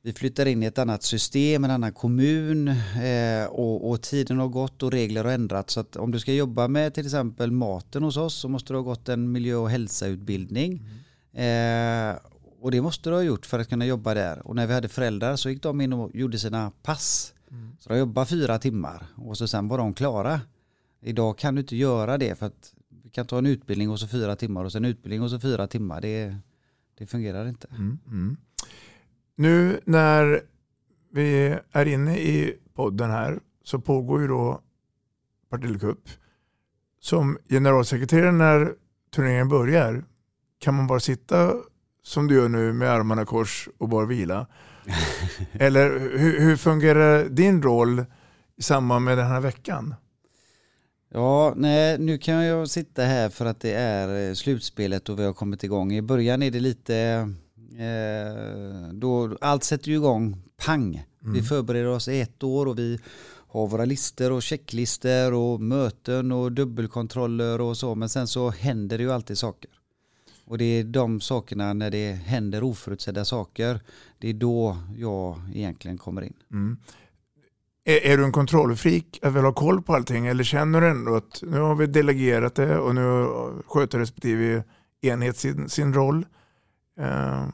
[0.05, 4.49] vi flyttar in i ett annat system, en annan kommun eh, och, och tiden har
[4.49, 5.75] gått och regler har ändrats.
[5.75, 8.77] Så att om du ska jobba med till exempel maten hos oss så måste du
[8.77, 10.89] ha gått en miljö och hälsautbildning.
[11.33, 12.17] Eh,
[12.61, 14.47] och det måste du ha gjort för att kunna jobba där.
[14.47, 17.35] Och när vi hade föräldrar så gick de in och gjorde sina pass.
[17.81, 20.41] Så de jobbade fyra timmar och så sen var de klara.
[21.03, 22.75] Idag kan du inte göra det för att
[23.13, 25.67] kan ta en utbildning och så fyra timmar och sen en utbildning och så fyra
[25.67, 26.01] timmar.
[26.01, 26.37] Det,
[26.99, 27.69] det fungerar inte.
[27.71, 28.37] Mm, mm.
[29.37, 30.41] Nu när
[31.13, 34.61] vi är inne i podden här så pågår ju då
[35.51, 36.09] Partille Cup.
[37.01, 38.75] Som generalsekreterare när
[39.15, 40.05] turneringen börjar
[40.59, 41.55] kan man bara sitta
[42.03, 44.47] som du gör nu med armarna kors och bara vila.
[45.53, 48.05] Eller hur, hur fungerar din roll
[48.57, 49.95] i samband med den här veckan?
[51.15, 55.25] Ja, nej, nu kan jag sitta här för att det är eh, slutspelet och vi
[55.25, 55.93] har kommit igång.
[55.93, 56.97] I början är det lite,
[57.79, 61.05] eh, då allt sätter ju igång pang.
[61.21, 62.99] Vi förbereder oss i ett år och vi
[63.49, 67.95] har våra listor och checklistor och möten och dubbelkontroller och så.
[67.95, 69.71] Men sen så händer det ju alltid saker.
[70.45, 73.81] Och det är de sakerna när det händer oförutsedda saker.
[74.19, 76.35] Det är då jag egentligen kommer in.
[76.51, 76.79] Mm.
[77.85, 81.15] Är, är du en kontrollfreak att vill ha koll på allting eller känner du ändå
[81.15, 83.29] att nu har vi delegerat det och nu
[83.67, 84.65] sköter respektive
[85.03, 86.27] enhet sin, sin roll?
[87.01, 87.49] Eh,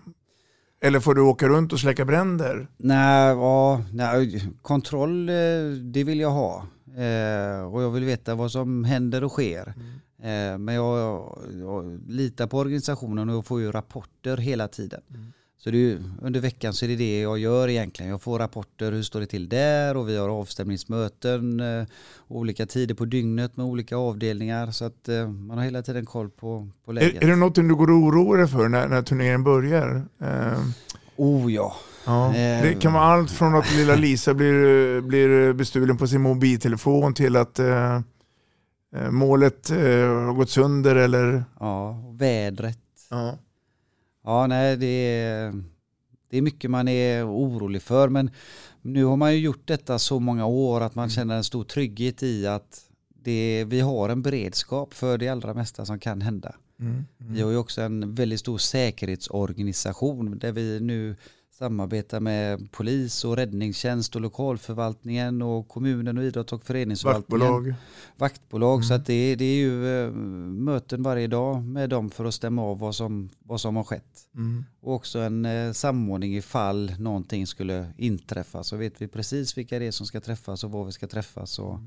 [0.80, 2.68] eller får du åka runt och släcka bränder?
[2.76, 5.34] Nej, ja, nej, kontroll eh,
[5.82, 6.66] det vill jag ha.
[6.96, 9.74] Eh, och jag vill veta vad som händer och sker.
[10.22, 15.00] Eh, men jag, jag litar på organisationen och jag får ju rapporter hela tiden.
[15.58, 18.10] Så ju, under veckan så är det det jag gör egentligen.
[18.10, 21.86] Jag får rapporter, hur står det till där och vi har avstämningsmöten eh,
[22.28, 24.70] olika tider på dygnet med olika avdelningar.
[24.70, 27.22] Så att eh, man har hela tiden koll på, på läget.
[27.22, 30.08] Är, är det någonting du går och oroar dig för när, när turneringen börjar?
[30.20, 30.58] Eh,
[31.18, 31.74] Oh ja.
[32.06, 32.26] ja.
[32.28, 32.62] Eh.
[32.62, 37.36] Det kan vara allt från att lilla Lisa blir, blir bestulen på sin mobiltelefon till
[37.36, 38.00] att eh,
[38.96, 41.44] eh, målet eh, har gått sönder eller...
[41.60, 42.78] Ja, vädret.
[43.10, 43.38] Ja.
[44.24, 45.62] Ja, nej, det är,
[46.31, 48.09] det är mycket man är orolig för.
[48.09, 48.31] Men
[48.83, 52.22] nu har man ju gjort detta så många år att man känner en stor trygghet
[52.22, 52.85] i att
[53.22, 56.54] det, vi har en beredskap för det allra mesta som kan hända.
[56.81, 57.04] Mm.
[57.16, 61.16] Vi har ju också en väldigt stor säkerhetsorganisation där vi nu
[61.58, 67.40] samarbetar med polis och räddningstjänst och lokalförvaltningen och kommunen och idrott och föreningsförvaltningen.
[67.40, 67.74] Vaktbolag.
[68.16, 68.84] Vaktbolag.
[68.84, 70.10] Så att det, det är ju eh,
[70.50, 74.28] möten varje dag med dem för att stämma av vad som, vad som har skett.
[74.34, 74.64] Mm.
[74.80, 79.86] Och också en eh, samordning ifall någonting skulle inträffa så vet vi precis vilka det
[79.86, 81.78] är som ska träffas och var vi ska träffas och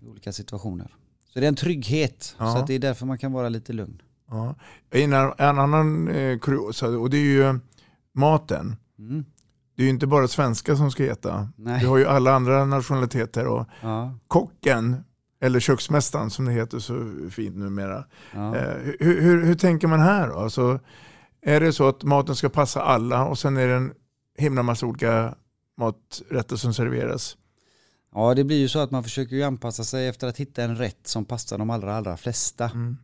[0.00, 0.94] i olika situationer.
[1.32, 2.52] Så det är en trygghet Ja.
[2.52, 4.02] så att det är därför man kan vara lite lugn.
[4.30, 4.54] Ja.
[4.90, 6.38] En, en annan eh,
[7.00, 7.60] och det är ju
[8.14, 8.76] maten.
[8.98, 9.24] Mm.
[9.76, 11.48] Det är ju inte bara svenskar som ska äta.
[11.56, 11.80] Nej.
[11.80, 15.04] Vi har ju alla andra nationaliteter och Ja, kocken,
[15.40, 18.04] eller köksmästaren som det heter så fint numera.
[18.34, 18.56] ja.
[18.56, 20.34] Eh, hur, hur, hur tänker man här då?
[20.34, 20.80] Alltså,
[21.42, 23.92] är det så att maten ska passa alla och sen är det en
[24.38, 25.34] himla massa olika
[25.76, 27.36] maträtter som serveras?
[28.14, 30.76] ja, det blir ju så att man försöker ju anpassa sig efter att hitta en
[30.76, 32.64] rätt som passar de allra, allra flesta.
[32.64, 32.96] Mm.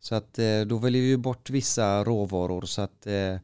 [0.00, 3.36] Så att eh, då väljer vi bort vissa råvaror så att eh,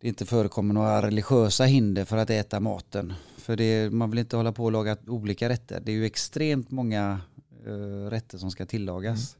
[0.00, 3.12] det inte förekommer några religiösa hinder för att äta maten.
[3.36, 5.80] För det, man vill inte hålla på och laga olika rätter.
[5.80, 7.20] Det är ju extremt många
[7.66, 9.36] eh, rätter som ska tillagas.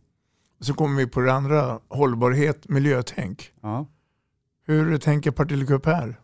[0.61, 3.53] Så kommer vi på det andra, hållbarhet, miljötänk.
[3.61, 3.87] Ja.
[4.67, 6.21] Hur tänker Partille här?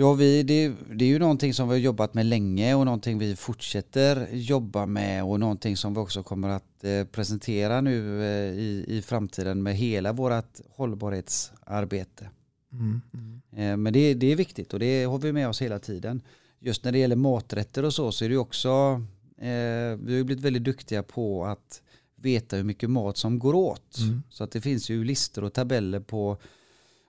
[0.00, 3.18] Ja, vi, det, det är ju någonting som vi har jobbat med länge och någonting
[3.18, 8.58] vi fortsätter jobba med och någonting som vi också kommer att eh, presentera nu eh,
[8.58, 12.30] i, i framtiden med hela vårt hållbarhetsarbete.
[12.72, 13.00] Mm.
[13.14, 13.40] Mm.
[13.52, 16.22] Eh, Men det, det är viktigt och det har vi med oss hela tiden.
[16.60, 19.02] just när det gäller maträtter och så så är det också,
[19.38, 21.82] eh, vi har ju blivit väldigt duktiga på att
[22.16, 23.98] veta hur mycket mat som går åt.
[23.98, 24.22] Mm.
[24.30, 26.38] Så att det finns ju listor och tabeller på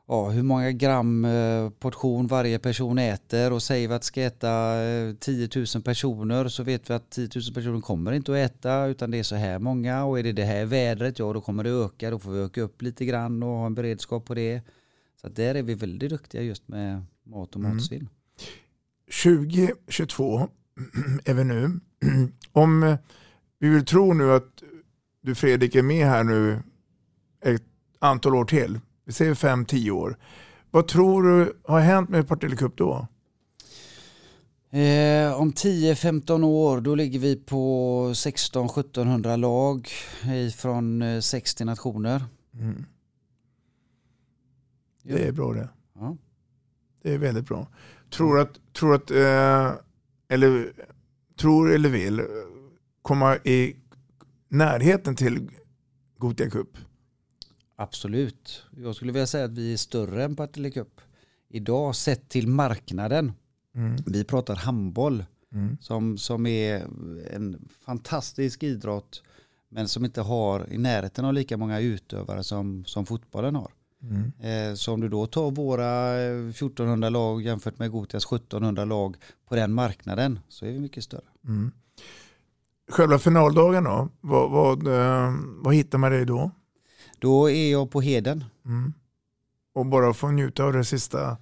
[0.09, 4.81] ja, hur många gram eh, portion varje person äter och säger vi att ska äta
[4.83, 8.85] eh, 10 000 personer så vet vi att 10 000 personer kommer inte att äta
[8.85, 11.63] utan det är så här många och är det det här vädret ja då kommer
[11.63, 14.61] det öka då får vi öka upp lite grann och ha en beredskap på det.
[15.21, 17.75] Så där är vi väldigt duktiga just med mat och Mm.
[17.75, 18.09] matsvinn.
[19.23, 20.49] 2022
[21.25, 21.79] är vi nu.
[22.51, 22.97] Om eh,
[23.59, 24.63] vi vill tro nu att
[25.21, 26.59] du Fredrik är med här nu
[27.45, 27.63] ett
[27.99, 30.17] antal år till, vi säger 5-10 år.
[30.71, 33.07] Vad tror du har hänt med Partille Cup då?
[34.71, 39.89] Eh, om 10-15 år då ligger vi på 16-1700 lag
[40.57, 42.23] från eh, 60 nationer.
[42.53, 42.85] Mm.
[45.03, 45.69] Det är bra det.
[45.93, 46.17] Ja.
[47.01, 47.67] Det är väldigt bra.
[48.09, 49.73] Tror att, tror att eh,
[50.27, 50.73] eller
[51.39, 52.25] tror eller vill eh,
[53.01, 53.75] komma i
[54.47, 55.49] närheten till
[56.17, 56.77] Gothia Cup?
[57.75, 58.63] Absolut.
[58.77, 61.01] Jag skulle vilja säga att vi är större än Partille Cup.
[61.49, 63.31] Idag sett till marknaden.
[63.75, 63.95] Mm.
[64.05, 65.77] Vi pratar handboll Mm.
[65.81, 66.75] som, som är
[67.31, 69.23] en fantastisk idrott
[69.69, 73.71] men som inte har i närheten av lika många utövare som, som fotbollen har.
[74.03, 74.31] Mm.
[74.39, 79.15] Eh, så om du då tar våra eh, 1400 lag jämfört med Gotias 1700 lag
[79.47, 81.21] på den marknaden så är vi mycket större.
[81.47, 81.71] Mm.
[82.91, 84.09] Själva finaldagen då?
[84.21, 86.51] Vad, vad, eh, vad hittar man dig då?
[87.19, 88.45] Då är jag på Heden.
[88.65, 88.93] Mm.
[89.73, 91.37] Och bara få njuta av det sista?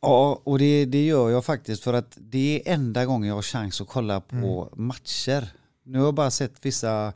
[0.00, 3.42] Ja, och det, det gör jag faktiskt för att det är enda gången jag har
[3.42, 5.52] chans att kolla på matcher.
[5.84, 7.12] Nu har jag bara sett vissa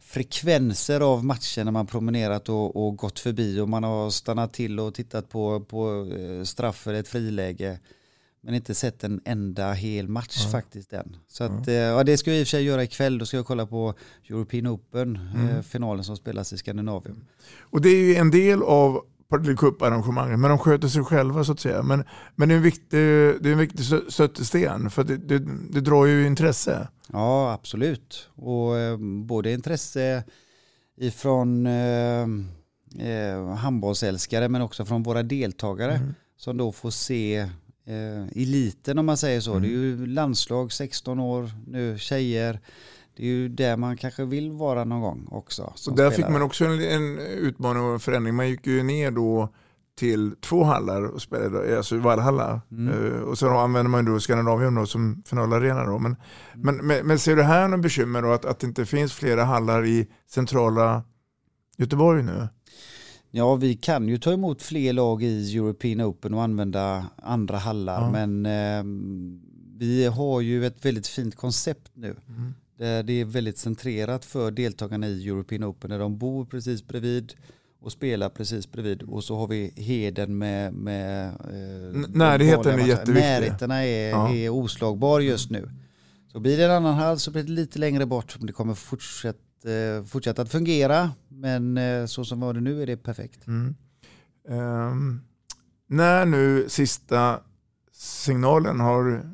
[0.00, 4.80] frekvenser av matcher när man promenerat och, och gått förbi och man har stannat till
[4.80, 7.78] och tittat på, på eh, straff eller ett friläge.
[8.40, 11.16] Men inte sett en enda hel match faktiskt än.
[11.28, 13.18] Så att, eh, ja, det ska jag i och för sig göra ikväll.
[13.18, 13.94] Då ska jag kolla på
[14.28, 17.24] European Open, eh, finalen som spelas i Skandinavien.
[17.60, 21.52] Och det är ju en del av Partille Cup-arrangemanget, men de sköter sig själva så
[21.52, 21.82] att säga.
[21.82, 22.04] Men,
[22.36, 22.98] men det är en viktig,
[23.40, 25.38] det är en viktig stö- stötesten för det, det,
[25.70, 26.88] det drar ju intresse.
[27.12, 28.28] Ja, absolut.
[28.34, 30.24] Och eh, både intresse
[31.00, 32.22] ifrån eh,
[33.08, 36.00] eh, handbollsälskare men också från våra deltagare
[36.36, 37.36] som då får se
[37.86, 39.58] eh, eliten om man säger så.
[39.58, 42.60] Det är ju landslag 16 år nu, tjejer.
[43.18, 45.72] Det är ju där man kanske vill vara någon gång också.
[45.74, 46.32] Så som där fick spelare.
[46.32, 48.34] man också en, en utmaning och en förändring.
[48.34, 49.48] Man gick ju ner då
[49.98, 52.60] till två hallar och spelade, alltså Valhalla.
[52.70, 53.12] Mm.
[53.12, 55.84] Eh, och sen använder man då Skandinavium då som finalarena.
[55.84, 55.98] Då.
[55.98, 56.16] Men,
[56.54, 59.44] men, men, men ser du här någon bekymmer då att, att det inte finns flera
[59.44, 61.02] hallar i centrala
[61.76, 62.48] Göteborg nu?
[63.30, 68.02] Ja, vi kan ju ta emot fler lag i European Open och använda andra hallar.
[68.02, 68.10] Ja.
[68.10, 68.84] Men eh,
[69.78, 72.16] vi har ju ett väldigt fint koncept nu.
[72.28, 72.54] Mm.
[72.78, 75.90] Där det är väldigt centrerat för deltagarna i European Open.
[75.90, 77.34] Där de bor precis bredvid
[77.80, 79.02] och spelar precis bredvid.
[79.02, 80.74] Och så har vi heden med...
[80.74, 83.14] med eh, närheten är jätteviktig.
[83.14, 84.34] Närheten är, Ja.
[84.34, 85.70] är oslagbar just nu.
[86.32, 88.34] Så blir det en annan hall så blir det lite längre bort.
[88.38, 91.10] Men det kommer fortsätta, eh, fortsätta att fungera.
[91.28, 93.46] Men eh, så som var det nu är det perfekt.
[93.46, 93.74] Mm.
[94.48, 95.20] Ehm,
[95.86, 97.40] när nu sista
[97.92, 99.30] signalen har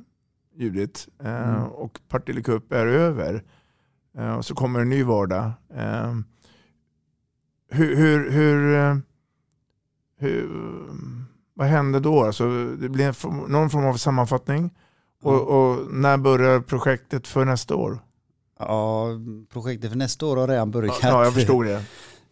[0.56, 1.62] ljudit eh, Mm.
[1.68, 3.42] och Partille Cup är över
[4.18, 5.50] eh, och så kommer en ny vardag.
[5.74, 6.24] Ehm,
[7.70, 8.96] hur, hur, hur, eh,
[10.18, 10.50] hur,
[11.54, 12.24] vad händer då?
[12.24, 14.70] Alltså, det blir en någon form av sammanfattning.
[15.22, 17.98] Och, och när börjar projektet för nästa år?
[18.58, 19.08] Ja,
[19.52, 20.98] projektet för nästa år har redan börjat.
[21.02, 21.84] Ja, jag förstod det.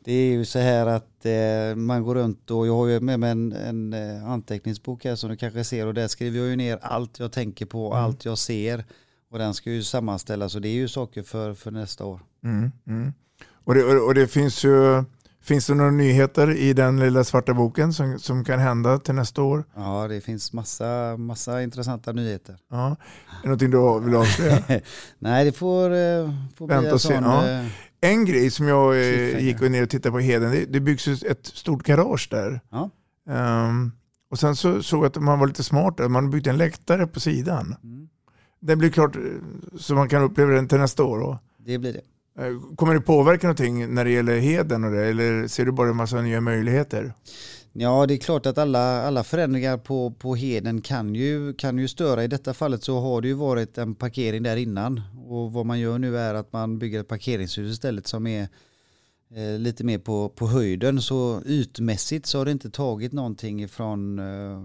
[0.04, 3.20] Det är ju så här att eh, man går runt och jag har ju med
[3.20, 6.56] mig en, en eh, anteckningsbok här som du kanske ser och där skriver jag ju
[6.56, 8.04] ner allt jag tänker på, Mm.
[8.04, 8.84] allt jag ser
[9.30, 12.20] och den ska ju sammanställas och det är ju saker för, för nästa år.
[12.44, 13.12] Mm, mm.
[13.64, 15.04] Och, det, och det finns ju
[15.42, 19.42] Finns det några nyheter i den lilla svarta boken som, som kan hända till nästa
[19.42, 19.64] år?
[19.76, 22.56] Ja, det finns massa, massa intressanta nyheter.
[22.70, 22.86] Ja.
[22.86, 22.96] Är
[23.42, 24.58] det någonting du vill avslöja?
[25.18, 27.24] Nej, det får, eh, får bli Vänta en och se, sån...
[27.24, 27.64] ja.
[28.04, 31.46] En grej som jag eh, gick ner och tittade på Heden, det, det byggs ett
[31.46, 32.60] stort garage där.
[32.70, 32.90] Ja.
[33.30, 33.92] Ehm,
[34.30, 37.06] och sen så såg jag att man var lite smart där, man byggde en läktare
[37.06, 37.76] på sidan.
[37.82, 38.08] Mm.
[38.60, 39.22] Det blir klart eh,
[39.78, 41.18] så man kan uppleva den till nästa år.
[41.18, 41.38] Då.
[41.58, 42.00] Det blir det.
[42.46, 45.88] Eh, Kommer det påverka någonting när det gäller Heden och det, eller ser du bara
[45.88, 47.14] en massa nya möjligheter?
[47.74, 51.88] Ja, det är klart att alla, alla förändringar på, på Heden kan ju, kan ju
[51.88, 52.24] störa.
[52.24, 55.00] I detta fallet så har det ju varit en parkering där innan.
[55.28, 58.48] Och vad man gör nu är att man bygger ett parkeringshus istället som är
[59.34, 63.68] eh, lite mer på, på höjden så ytmässigt så har det inte tagit någonting eh,
[63.68, 64.62] från, eh,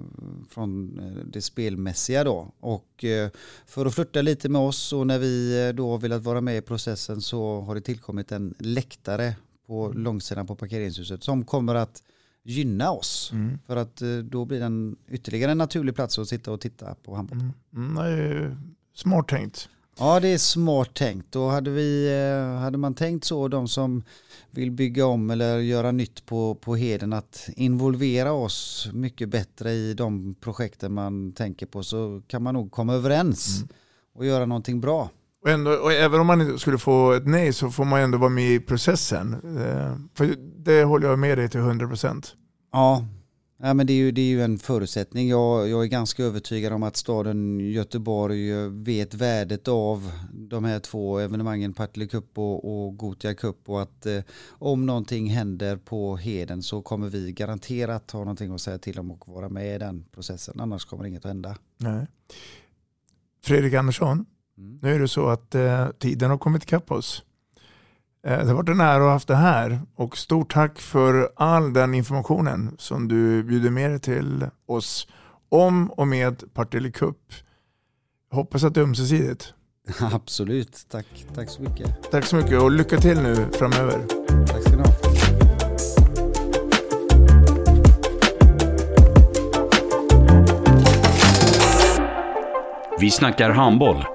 [0.49, 0.99] från
[1.33, 2.51] det spelmässiga då.
[2.59, 3.29] Och eh,
[3.65, 6.57] för att flytta lite med oss och när vi eh, då har velat vara med
[6.57, 9.35] i processen så har det tillkommit en läktare
[9.67, 12.03] på långsidan på parkeringshuset som kommer att
[12.47, 13.29] gynna oss.
[13.33, 13.59] Mm.
[13.67, 17.15] För att eh, då blir den ytterligare en naturlig plats att sitta och titta på
[17.15, 17.39] handboll.
[17.39, 17.53] Mm.
[17.75, 18.55] Mm, är ju
[18.93, 19.69] smart tänkt.
[19.99, 21.31] Ja det är smart tänkt.
[21.31, 24.03] Då hade, vi, eh, hade man tänkt så de som
[24.51, 29.93] vill bygga om eller göra nytt på, på Heden att involvera oss mycket bättre i
[29.93, 33.63] de projekten man tänker på så kan man nog komma överens
[34.13, 35.09] och göra någonting bra.
[35.47, 38.29] Och, ändå, och även om man skulle få ett nej så får man ändå vara
[38.29, 39.33] med i processen.
[39.33, 42.25] Eh, För det håller jag med dig till 100%.
[42.71, 43.05] Ja,
[43.57, 45.29] ja men det, är ju, det är ju en förutsättning.
[45.29, 50.79] Jag, jag är ganska övertygad om att staden Göteborg eh, vet värdet av de här
[50.79, 54.19] två evenemangen, Partille Cup och, och Gotia Cup och att eh,
[54.49, 59.11] om någonting händer på Heden så kommer vi garanterat ha någonting att säga till om
[59.11, 60.59] och vara med i den processen.
[60.59, 61.57] Annars kommer inget att hända.
[61.77, 62.07] Nej.
[63.43, 64.25] Fredrik Andersson,
[64.57, 64.79] Mm.
[64.81, 67.23] nu är det så att eh, tiden har kommit ikapp oss.
[68.27, 71.29] Eh, det har varit en ära att ha haft det här och stort tack för
[71.35, 75.07] all den informationen som du bjuder med dig till oss
[75.49, 77.17] om och med Partille Cup.
[78.31, 79.53] Hoppas att det är ömsesidigt.
[80.13, 81.05] Absolut, tack,
[81.35, 82.11] tack så mycket.
[82.11, 84.05] Tack så mycket och lycka till nu framöver.
[84.47, 84.93] Tack ska ni ha.
[92.99, 94.05] Vi snackar handboll,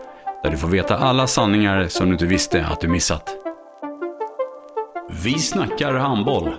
[0.43, 3.37] där du får veta alla sanningar som du inte visste att du missat.
[5.23, 6.55] Vi snackar handboll.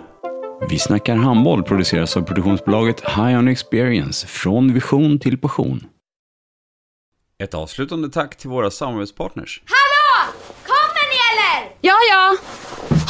[0.70, 5.84] Vi snackar handboll produceras av produktionsbolaget High On Experience, från vision till passion.
[7.44, 9.62] Ett avslutande tack till våra samarbetspartners.
[9.66, 10.34] Hallå!
[10.64, 11.76] Kommer ni eller?
[11.82, 12.38] Ja, ja.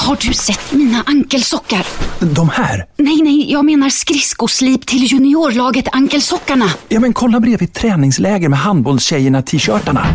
[0.08, 1.88] Har du sett mina ankelsockar?
[2.36, 2.86] De här?
[2.98, 6.66] Nej, nej, jag menar skridskoslip till juniorlaget Ankelsockarna.
[6.88, 10.06] Ja, men kolla bredvid träningsläger med handbollstjejerna-t-shirtarna.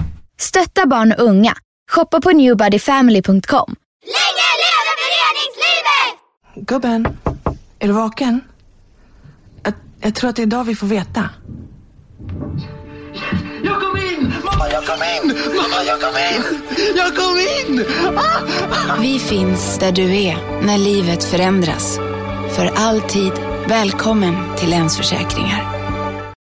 [0.40, 1.54] Stötta barn och unga.
[1.90, 3.74] Shoppa på newbodyfamily.com.
[4.04, 6.68] Länge leve föreningslivet!
[6.68, 7.18] Gubben,
[7.78, 8.40] är du vaken?
[9.62, 11.30] Jag, jag tror att det är idag vi får veta.
[13.62, 14.32] Jag kom in!
[14.44, 15.36] Mamma, jag kom in!
[15.56, 16.60] Mamma, jag kom in!
[16.96, 17.84] Jag kom in!
[18.16, 18.96] Ah!
[19.00, 21.98] Vi finns där du är när livet förändras.
[22.56, 23.32] För alltid
[23.66, 25.77] välkommen till Länsförsäkringar.